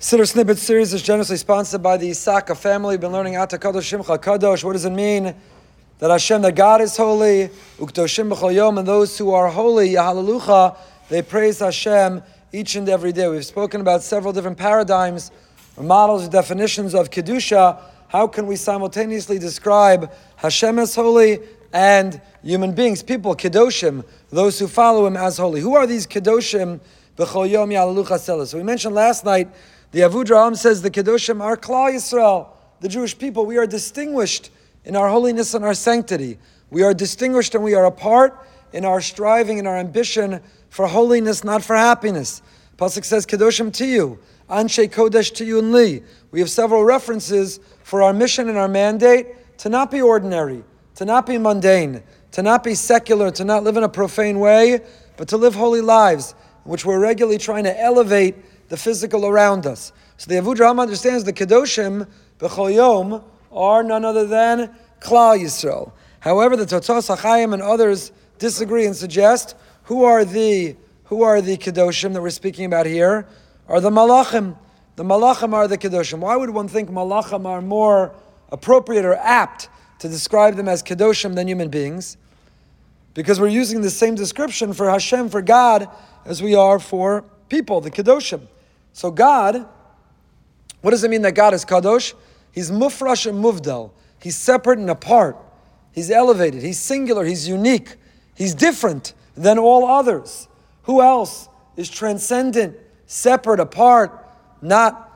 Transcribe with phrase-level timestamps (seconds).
[0.00, 2.94] Siddur Snippet series is generously sponsored by the Saka family.
[2.94, 4.64] We've been learning Ata Kadosh Shimcha Kadosh.
[4.64, 5.34] What does it mean?
[5.98, 10.78] That Hashem, that God is holy, Ukdoshim B'chol Yom, and those who are holy, Yahalalucha,
[11.10, 13.28] they praise Hashem each and every day.
[13.28, 15.30] We've spoken about several different paradigms,
[15.76, 17.78] or models, or definitions of Kedusha.
[18.08, 21.40] How can we simultaneously describe Hashem as holy
[21.74, 25.60] and human beings, people, Kedoshim, those who follow Him as holy?
[25.60, 26.80] Who are these Kedoshim?
[27.18, 29.50] B'chol Yom Yahalalucha So we mentioned last night
[29.92, 32.48] the Avudraham says the Kedoshim are Klal Yisrael,
[32.80, 33.44] the Jewish people.
[33.44, 34.50] We are distinguished
[34.84, 36.38] in our holiness and our sanctity.
[36.70, 41.42] We are distinguished and we are apart in our striving and our ambition for holiness,
[41.42, 42.40] not for happiness.
[42.76, 46.02] Pasuk says, Kedoshim to you, Anshe Kodesh to you and Li.
[46.30, 50.62] We have several references for our mission and our mandate to not be ordinary,
[50.94, 54.80] to not be mundane, to not be secular, to not live in a profane way,
[55.16, 56.34] but to live holy lives,
[56.64, 58.36] which we're regularly trying to elevate
[58.70, 59.92] the physical around us.
[60.16, 65.92] So the Avudraham understands the Kedoshim, B'chol Yom, are none other than Klal Yisrael.
[66.20, 71.56] However, the Totos HaChaim and others disagree and suggest who are the who are the
[71.56, 73.26] Kedoshim that we're speaking about here?
[73.66, 74.56] Are the Malachim.
[74.94, 76.20] The Malachim are the Kedoshim.
[76.20, 78.14] Why would one think Malachim are more
[78.52, 79.68] appropriate or apt
[79.98, 82.16] to describe them as Kedoshim than human beings?
[83.14, 85.88] Because we're using the same description for Hashem, for God,
[86.24, 88.46] as we are for people, the Kedoshim.
[88.92, 89.66] So God,
[90.80, 92.14] what does it mean that God is kadosh?
[92.52, 93.90] He's mufrash and muvdal.
[94.20, 95.36] He's separate and apart.
[95.92, 96.62] He's elevated.
[96.62, 97.24] He's singular.
[97.24, 97.96] He's unique.
[98.34, 100.48] He's different than all others.
[100.84, 104.26] Who else is transcendent, separate, apart,
[104.62, 105.06] not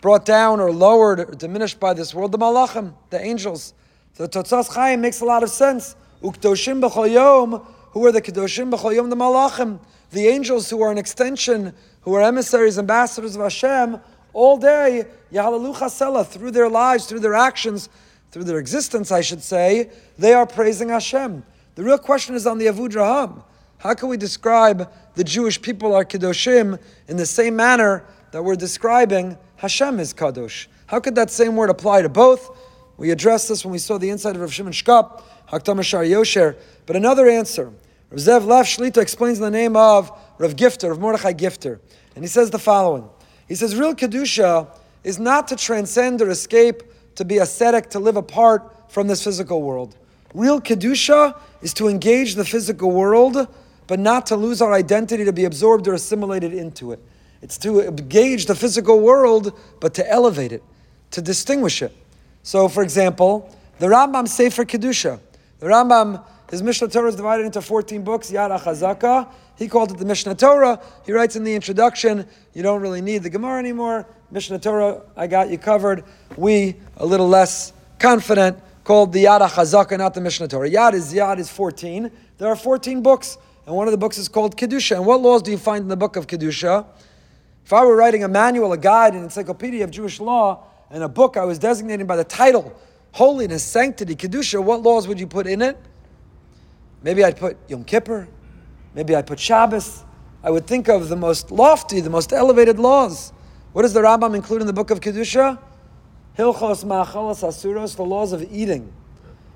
[0.00, 2.32] brought down or lowered or diminished by this world?
[2.32, 3.74] The malachim, the angels.
[4.14, 5.96] So Totzas Chaim makes a lot of sense.
[6.22, 9.10] Ukdoshim b'chol yom, who are the kedoshim b'chol yom?
[9.10, 9.78] the malachim,
[10.12, 14.00] the angels who are an extension who are emissaries, ambassadors of Hashem,
[14.32, 17.88] all day, Yahalalu Chasela, through their lives, through their actions,
[18.30, 21.44] through their existence, I should say, they are praising Hashem.
[21.74, 23.42] The real question is on the Avudraham.
[23.78, 26.78] How can we describe the Jewish people, our Kedoshim,
[27.08, 30.66] in the same manner that we're describing Hashem is Kadosh?
[30.86, 32.58] How could that same word apply to both?
[32.96, 36.56] We addressed this when we saw the inside of Rav Shimon Shkop, Haktam Shar Yosher.
[36.86, 37.72] But another answer.
[38.12, 41.80] Rav Zev Leff Shlita explains the name of Rav Gifter, Rav Mordechai Gifter.
[42.14, 43.08] And he says the following
[43.48, 44.68] He says, Real Kedusha
[45.02, 46.82] is not to transcend or escape,
[47.14, 49.96] to be ascetic, to live apart from this physical world.
[50.34, 53.48] Real Kedusha is to engage the physical world,
[53.86, 57.00] but not to lose our identity, to be absorbed or assimilated into it.
[57.40, 60.62] It's to engage the physical world, but to elevate it,
[61.12, 61.96] to distinguish it.
[62.42, 65.18] So, for example, the Rambam Sefer Kedusha.
[65.60, 69.26] The Rambam, his Mishnah Torah is divided into 14 books, Yad HaChazaka,
[69.56, 70.78] he called it the Mishnah Torah.
[71.06, 74.06] He writes in the introduction, you don't really need the Gemara anymore.
[74.30, 76.04] Mishnah Torah, I got you covered.
[76.36, 80.68] We, a little less confident, called the Yad HaChazaka, not the Mishnah Torah.
[80.68, 82.10] Yad is Yad is 14.
[82.36, 84.96] There are 14 books, and one of the books is called Kedusha.
[84.96, 86.84] And what laws do you find in the book of Kedusha?
[87.64, 91.08] If I were writing a manual, a guide, an encyclopedia of Jewish law, and a
[91.08, 92.78] book I was designating by the title,
[93.12, 95.78] Holiness, Sanctity, Kedusha, what laws would you put in it?
[97.02, 98.28] Maybe I'd put Yom Kippur,
[98.94, 100.04] Maybe I'd put Shabbos.
[100.44, 103.32] I would think of the most lofty, the most elevated laws.
[103.72, 105.58] What does the Rambam include in the book of Kedusha?
[106.36, 108.92] Hilchos ma'achalas asuros, the laws of eating.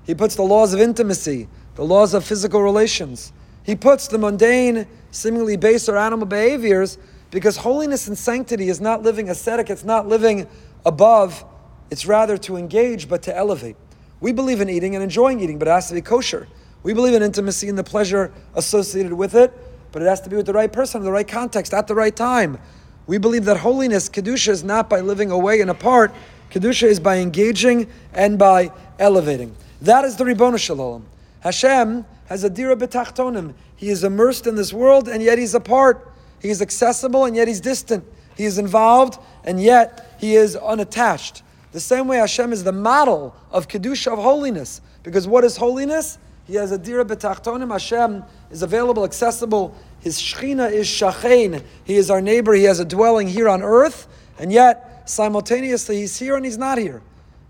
[0.05, 3.33] He puts the laws of intimacy, the laws of physical relations.
[3.63, 6.97] He puts the mundane, seemingly base or animal behaviors
[7.29, 10.47] because holiness and sanctity is not living ascetic, it's not living
[10.85, 11.43] above,
[11.91, 13.75] it's rather to engage but to elevate.
[14.21, 16.47] We believe in eating and enjoying eating, but it has to be kosher.
[16.83, 19.53] We believe in intimacy and the pleasure associated with it,
[19.91, 22.15] but it has to be with the right person, the right context, at the right
[22.15, 22.59] time.
[23.07, 26.13] We believe that holiness, Kedusha, is not by living away and apart.
[26.51, 29.55] Kedusha is by engaging and by elevating.
[29.81, 31.05] That is the Ribbon Shalom.
[31.41, 33.53] Hashem has a dira betachtonim.
[33.75, 36.11] He is immersed in this world and yet he's apart.
[36.41, 38.03] He is accessible and yet he's distant.
[38.35, 41.43] He is involved and yet he is unattached.
[41.71, 44.81] The same way Hashem is the model of Kedusha, of holiness.
[45.03, 46.17] Because what is holiness?
[46.47, 47.71] He has a dira betachtonim.
[47.71, 49.75] Hashem is available, accessible.
[49.99, 51.61] His shechina is shachein.
[51.83, 52.53] He is our neighbor.
[52.53, 54.07] He has a dwelling here on earth,
[54.39, 57.01] and yet simultaneously he's here and he's not here.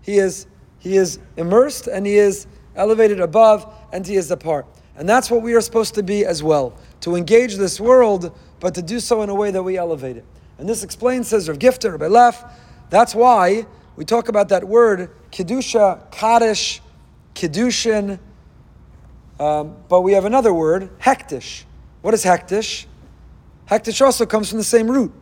[0.02, 0.46] He is
[0.80, 2.46] he is immersed and he is
[2.76, 4.66] elevated above and he is apart.
[4.96, 6.76] And that's what we are supposed to be as well.
[7.00, 10.24] To engage this world, but to do so in a way that we elevate it.
[10.58, 12.44] And this explains, says Rav Gifter, Rabbi Leff,
[12.90, 13.66] that's why
[13.96, 16.80] we talk about that word, Kedusha, Kaddish,
[17.34, 18.18] Kedushin,
[19.40, 21.64] um, but we have another word, hektish.
[22.02, 22.86] What is hektish?
[23.68, 25.12] Hektish also comes from the same root.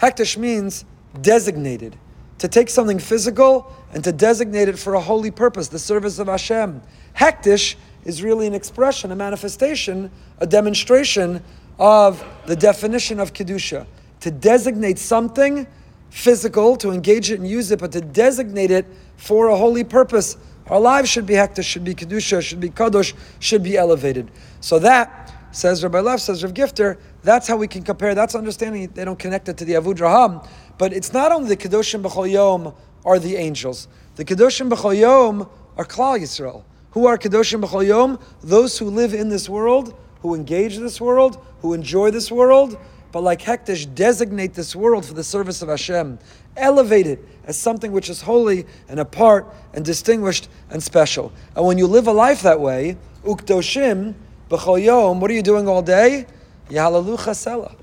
[0.00, 0.84] Hektish means
[1.20, 1.96] designated.
[2.38, 6.26] To take something physical and to designate it for a holy purpose, the service of
[6.26, 6.82] Hashem.
[7.16, 11.42] Hektish is really an expression, a manifestation, a demonstration
[11.78, 13.86] of the definition of Kedusha.
[14.20, 15.66] To designate something
[16.10, 18.86] physical, to engage it and use it, but to designate it
[19.16, 20.36] for a holy purpose.
[20.68, 24.30] Our lives should be hektish, should be kedusha, should be kadosh, should be elevated.
[24.60, 28.14] So that says Rabbi Leff, says Rav Gifter, that's how we can compare.
[28.14, 28.90] That's understanding.
[28.92, 32.74] They don't connect it to the Avudraham, but it's not only the kedoshim b'chol yom
[33.04, 33.88] are the angels.
[34.16, 36.64] The kedoshim b'chol yom are Klal Yisrael.
[36.90, 38.18] Who are kedoshim b'chol yom?
[38.42, 42.78] Those who live in this world, who engage this world, who enjoy this world,
[43.12, 46.18] but like Hektish, designate this world for the service of Hashem.
[46.56, 51.32] Elevate it as something which is holy and apart and distinguished and special.
[51.54, 54.14] And when you live a life that way, ukdoshim
[54.50, 56.26] b'chol what are you doing all day?
[56.70, 57.74] Yahalalu chasela.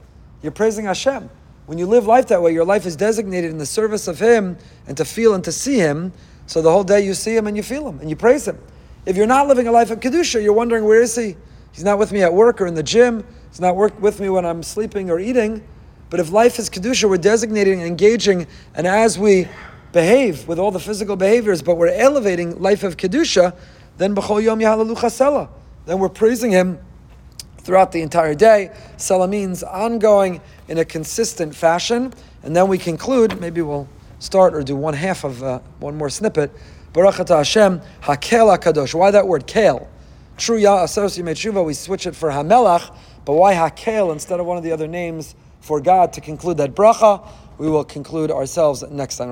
[0.42, 1.30] You're praising Hashem.
[1.66, 4.58] When you live life that way, your life is designated in the service of Him
[4.88, 6.12] and to feel and to see Him.
[6.46, 8.60] So the whole day you see Him and you feel Him and you praise Him.
[9.06, 11.38] If you're not living a life of Kedusha, you're wondering, where is He?
[11.74, 13.26] He's not with me at work or in the gym.
[13.50, 15.62] He's not with me when I'm sleeping or eating.
[16.10, 19.48] But if life is Kedusha, we're designating and engaging, and as we
[19.92, 23.56] behave with all the physical behaviors, but we're elevating life of Kedusha,
[23.98, 25.50] then B'chol Yom.
[25.86, 26.80] Then we're praising Him
[27.60, 28.72] throughout the entire day.
[28.98, 32.14] Sela means ongoing in a consistent fashion.
[32.44, 33.88] And then we conclude, maybe we'll
[34.20, 36.52] start or do one half of uh, one more snippet.
[36.92, 38.94] Baruch Atah Hashem, Hakel HaKadosh.
[38.94, 39.88] Why that word, Kel?
[40.52, 42.96] Asos made Tshuva, we switch it for HaMelech,
[43.26, 46.76] but why Hakel instead of one of the other names for God to conclude that
[46.76, 47.26] bracha?
[47.58, 49.30] We will conclude ourselves next time.